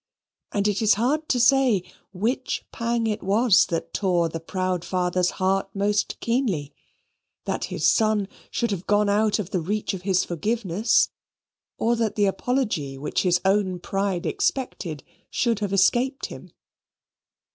[0.51, 5.29] And it is hard to say which pang it was that tore the proud father's
[5.37, 6.73] heart most keenly
[7.45, 11.11] that his son should have gone out of the reach of his forgiveness,
[11.77, 16.49] or that the apology which his own pride expected should have escaped him.